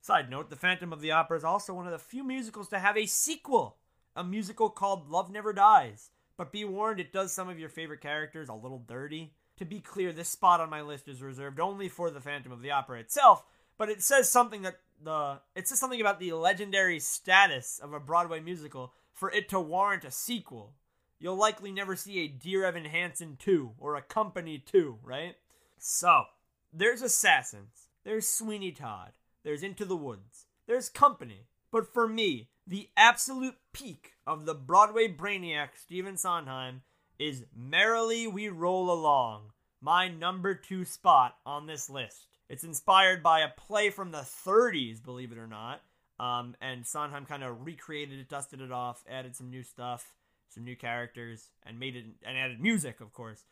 [0.00, 2.78] Side note, The Phantom of the Opera is also one of the few musicals to
[2.78, 3.76] have a sequel,
[4.16, 6.10] a musical called Love Never Dies.
[6.36, 9.34] But be warned, it does some of your favorite characters a little dirty.
[9.58, 12.62] to be clear, this spot on my list is reserved only for the Phantom of
[12.62, 13.44] the Opera itself,
[13.78, 18.00] but it says something that the it says something about the legendary status of a
[18.00, 20.74] Broadway musical for it to warrant a sequel.
[21.20, 25.34] You'll likely never see a Dear Evan Hansen 2 or a Company 2, right?
[25.76, 26.24] So,
[26.72, 29.12] there's Assassins, there's Sweeney Todd,
[29.42, 31.46] there's Into the Woods, there's Company.
[31.72, 36.82] But for me, the absolute peak of the Broadway brainiac Stephen Sondheim
[37.18, 42.27] is Merrily We Roll Along, my number two spot on this list.
[42.48, 45.82] It's inspired by a play from the 30s, believe it or not.
[46.18, 50.14] Um, and Sondheim kind of recreated it, dusted it off, added some new stuff,
[50.48, 53.44] some new characters, and made it and added music, of course.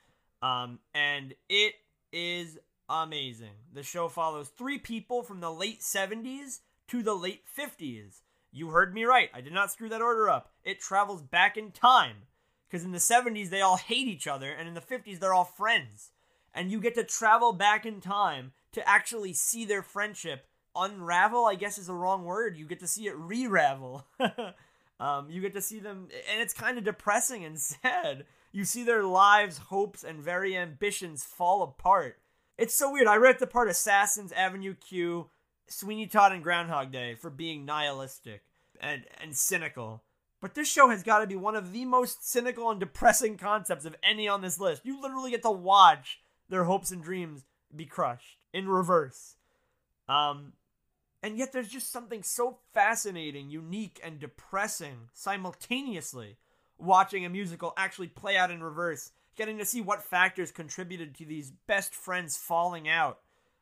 [0.42, 1.74] Um, and it
[2.12, 3.54] is amazing.
[3.72, 8.20] The show follows three people from the late 70s to the late 50s.
[8.50, 9.30] You heard me right.
[9.34, 10.50] I did not screw that order up.
[10.64, 12.16] It travels back in time.
[12.68, 15.44] Because in the 70s, they all hate each other, and in the 50s, they're all
[15.44, 16.10] friends.
[16.52, 21.54] And you get to travel back in time to actually see their friendship unravel, I
[21.54, 22.58] guess is the wrong word.
[22.58, 24.06] You get to see it re ravel.
[25.00, 28.26] um, you get to see them, and it's kind of depressing and sad.
[28.52, 32.18] You see their lives, hopes, and very ambitions fall apart.
[32.58, 33.06] It's so weird.
[33.06, 35.30] I read the part Assassins, Avenue Q,
[35.68, 38.42] Sweeney Todd, and Groundhog Day for being nihilistic
[38.78, 40.02] and, and cynical.
[40.42, 43.86] But this show has got to be one of the most cynical and depressing concepts
[43.86, 44.84] of any on this list.
[44.84, 49.36] You literally get to watch their hopes and dreams be crushed in reverse.
[50.08, 50.54] Um,
[51.22, 56.36] and yet there's just something so fascinating, unique, and depressing simultaneously
[56.78, 61.26] watching a musical actually play out in reverse, getting to see what factors contributed to
[61.26, 63.18] these best friends falling out.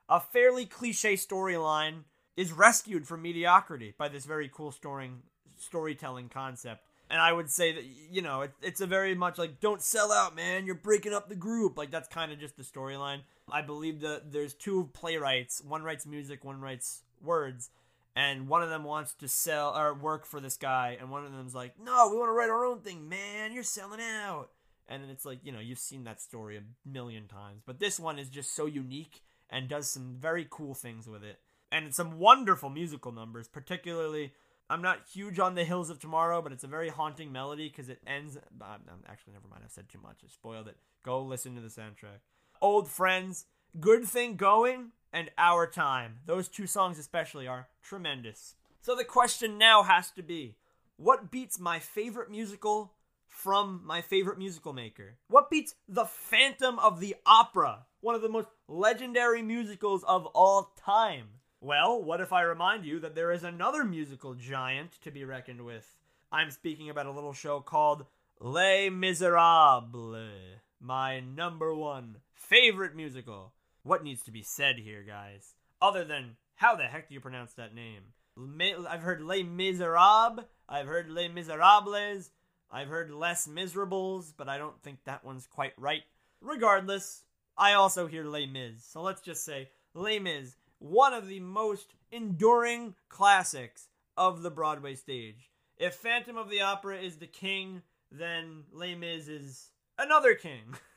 [0.09, 2.05] A fairly cliche storyline
[2.37, 5.11] is rescued from mediocrity by this very cool story,
[5.59, 6.85] storytelling concept.
[7.11, 10.13] And I would say that, you know, it, it's a very much like, don't sell
[10.13, 10.67] out, man.
[10.67, 11.79] You're breaking up the group.
[11.79, 13.21] Like, that's kind of just the storyline.
[13.51, 15.63] I believe that there's two playwrights.
[15.63, 17.71] One writes music, one writes words.
[18.17, 20.97] And one of them wants to sell or work for this guy.
[21.01, 23.53] And one of them's like, no, we want to write our own thing, man.
[23.53, 24.51] You're selling out.
[24.87, 27.63] And then it's like, you know, you've seen that story a million times.
[27.67, 31.41] But this one is just so unique and does some very cool things with it.
[31.73, 34.33] And some wonderful musical numbers, particularly
[34.71, 37.89] I'm not huge on The Hills of Tomorrow, but it's a very haunting melody because
[37.89, 38.37] it ends.
[38.37, 38.77] Uh,
[39.07, 39.63] actually, never mind.
[39.65, 40.21] I've said too much.
[40.25, 40.77] I spoiled it.
[41.05, 42.21] Go listen to the soundtrack.
[42.65, 43.45] Old Friends,
[43.79, 46.21] Good Thing Going, and Our Time.
[46.25, 48.55] Those two songs, especially, are tremendous.
[48.81, 50.57] So the question now has to be
[50.97, 52.95] what beats my favorite musical
[53.29, 55.19] from my favorite musical maker?
[55.29, 60.73] What beats The Phantom of the Opera, one of the most legendary musicals of all
[60.83, 61.27] time?
[61.61, 65.67] Well, what if I remind you that there is another musical giant to be reckoned
[65.67, 65.99] with?
[66.33, 68.07] I'm speaking about a little show called
[68.41, 73.53] Les Miserables, my number one favorite musical.
[73.83, 75.55] What needs to be said here, guys?
[75.81, 78.03] Other than, how the heck do you pronounce that name?
[78.37, 82.31] I've heard Les Miserables, I've heard Les Miserables,
[82.71, 86.03] I've heard Les Miserables, but I don't think that one's quite right.
[86.41, 87.23] Regardless,
[87.57, 91.95] I also hear Les Mis, so let's just say Les Mis one of the most
[92.11, 95.51] enduring classics of the Broadway stage.
[95.79, 100.77] If Phantom of the Opera is the king, then Les Mis is another king.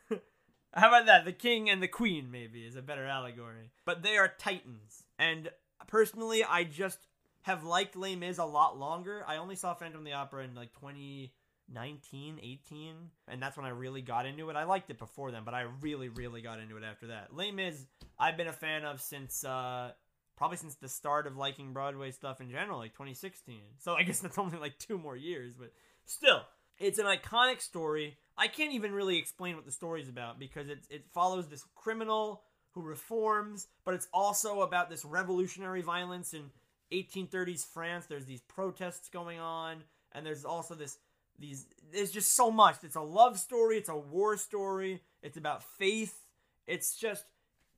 [0.77, 1.25] How about that?
[1.25, 3.71] The king and the queen, maybe, is a better allegory.
[3.83, 5.03] But they are titans.
[5.17, 5.49] And
[5.87, 6.99] personally, I just
[7.41, 9.23] have liked Les Mis a lot longer.
[9.27, 11.33] I only saw Phantom of the Opera in like 20
[11.69, 12.95] 19, 18,
[13.27, 14.55] and that's when I really got into it.
[14.55, 17.35] I liked it before then, but I really, really got into it after that.
[17.35, 17.85] Les Mis,
[18.17, 19.91] I've been a fan of since uh,
[20.37, 23.59] probably since the start of liking Broadway stuff in general, like 2016.
[23.79, 25.73] So I guess that's only like two more years, but
[26.05, 26.43] still,
[26.79, 28.17] it's an iconic story.
[28.37, 32.43] I can't even really explain what the story's about because it it follows this criminal
[32.71, 36.51] who reforms, but it's also about this revolutionary violence in
[36.91, 38.05] 1830s France.
[38.05, 40.97] There's these protests going on, and there's also this
[41.39, 42.77] these there's just so much.
[42.83, 46.23] It's a love story, it's a war story, it's about faith.
[46.67, 47.25] It's just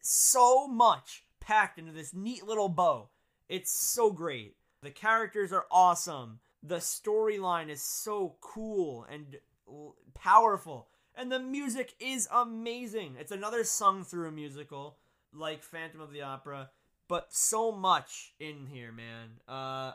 [0.02, 3.10] so much packed into this neat little bow.
[3.48, 4.56] It's so great.
[4.82, 6.40] The characters are awesome.
[6.62, 9.38] The storyline is so cool and
[10.14, 10.88] powerful.
[11.16, 13.16] And the music is amazing.
[13.20, 14.98] It's another sung through musical
[15.34, 16.70] like Phantom of the Opera,
[17.08, 19.30] but so much in here, man.
[19.48, 19.94] Uh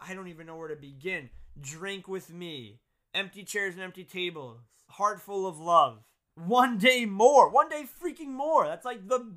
[0.00, 1.30] I don't even know where to begin.
[1.60, 2.80] Drink with me.
[3.14, 4.58] Empty chairs and empty tables.
[4.90, 6.04] Heart full of love.
[6.34, 7.48] One day more.
[7.48, 8.66] One day freaking more.
[8.66, 9.34] That's like the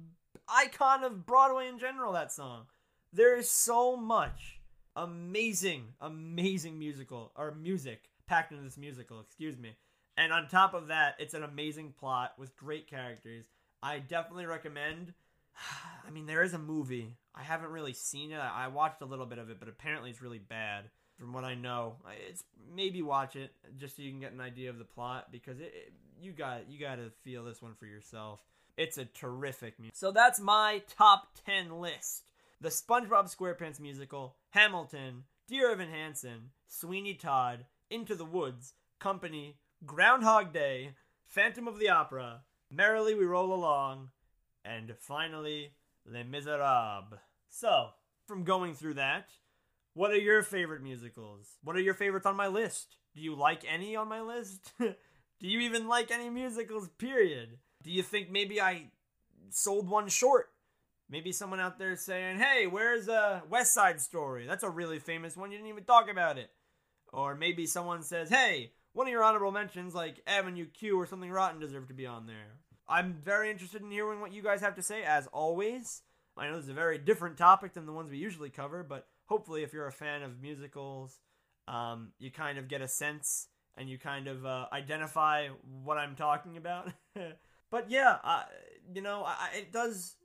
[0.47, 2.65] icon of Broadway in general, that song.
[3.13, 4.60] There is so much
[4.95, 9.75] amazing, amazing musical or music packed into this musical, excuse me.
[10.17, 13.45] And on top of that, it's an amazing plot with great characters.
[13.81, 15.13] I definitely recommend.
[16.07, 17.17] I mean, there is a movie.
[17.33, 18.39] I haven't really seen it.
[18.39, 20.85] I watched a little bit of it, but apparently it's really bad.
[21.17, 22.43] From what I know, it's
[22.75, 25.71] maybe watch it just so you can get an idea of the plot because it,
[25.75, 28.39] it you got you got to feel this one for yourself.
[28.77, 29.95] It's a terrific music.
[29.95, 32.30] So that's my top 10 list.
[32.61, 40.53] The SpongeBob SquarePants musical, Hamilton, Dear Evan Hansen, Sweeney Todd, Into the Woods, Company, Groundhog
[40.53, 40.91] Day,
[41.25, 44.09] Phantom of the Opera, Merrily We Roll Along,
[44.63, 45.71] and finally,
[46.05, 47.17] Les Miserables.
[47.49, 47.87] So,
[48.27, 49.29] from going through that,
[49.95, 51.57] what are your favorite musicals?
[51.63, 52.97] What are your favorites on my list?
[53.15, 54.71] Do you like any on my list?
[54.77, 54.93] Do
[55.39, 57.57] you even like any musicals, period?
[57.81, 58.91] Do you think maybe I
[59.49, 60.50] sold one short?
[61.11, 64.47] Maybe someone out there saying, hey, where's a uh, West Side Story?
[64.47, 65.51] That's a really famous one.
[65.51, 66.49] You didn't even talk about it.
[67.11, 71.29] Or maybe someone says, hey, one of your honorable mentions, like Avenue Q or something
[71.29, 72.59] rotten, deserve to be on there.
[72.87, 76.01] I'm very interested in hearing what you guys have to say, as always.
[76.37, 79.07] I know this is a very different topic than the ones we usually cover, but
[79.25, 81.19] hopefully, if you're a fan of musicals,
[81.67, 83.47] um, you kind of get a sense
[83.77, 85.47] and you kind of uh, identify
[85.83, 86.91] what I'm talking about.
[87.71, 88.43] but yeah, uh,
[88.93, 90.15] you know, I, it does.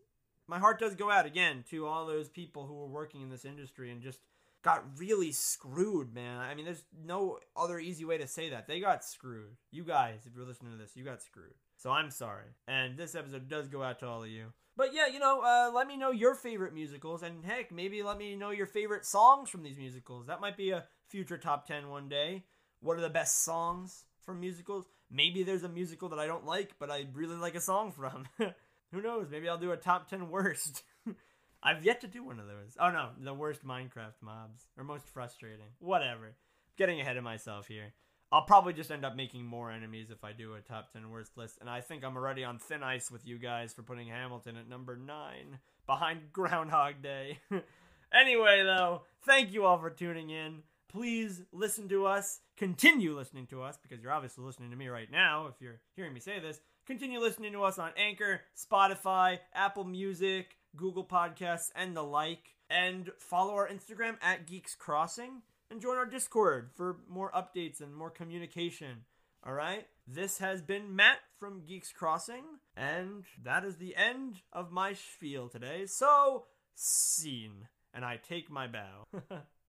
[0.49, 3.45] My heart does go out again to all those people who were working in this
[3.45, 4.21] industry and just
[4.63, 6.39] got really screwed, man.
[6.39, 8.67] I mean, there's no other easy way to say that.
[8.67, 9.57] They got screwed.
[9.71, 11.55] You guys, if you're listening to this, you got screwed.
[11.77, 12.47] So I'm sorry.
[12.67, 14.53] And this episode does go out to all of you.
[14.77, 18.19] But yeah, you know, uh, let me know your favorite musicals, and heck, maybe let
[18.19, 20.27] me know your favorite songs from these musicals.
[20.27, 22.45] That might be a future top 10 one day.
[22.81, 24.85] What are the best songs from musicals?
[25.11, 28.27] Maybe there's a musical that I don't like, but I really like a song from.
[28.93, 29.29] Who knows?
[29.31, 30.83] Maybe I'll do a top 10 worst.
[31.63, 32.77] I've yet to do one of those.
[32.79, 35.67] Oh no, the worst Minecraft mobs or most frustrating.
[35.79, 36.37] Whatever.
[36.77, 37.95] Getting ahead of myself here.
[38.33, 41.37] I'll probably just end up making more enemies if I do a top 10 worst
[41.37, 41.59] list.
[41.61, 44.69] And I think I'm already on thin ice with you guys for putting Hamilton at
[44.69, 47.39] number 9 behind Groundhog Day.
[48.13, 50.63] anyway, though, thank you all for tuning in.
[50.89, 52.41] Please listen to us.
[52.57, 56.13] Continue listening to us because you're obviously listening to me right now if you're hearing
[56.13, 56.61] me say this.
[56.87, 62.55] Continue listening to us on Anchor, Spotify, Apple Music, Google Podcasts, and the like.
[62.71, 67.93] And follow our Instagram at Geeks Crossing and join our Discord for more updates and
[67.93, 69.05] more communication.
[69.45, 69.89] All right?
[70.07, 72.45] This has been Matt from Geeks Crossing,
[72.77, 75.87] and that is the end of my spiel today.
[75.87, 76.45] So,
[76.77, 77.67] scene.
[77.93, 79.07] And I take my bow.